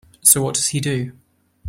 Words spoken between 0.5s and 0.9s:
does he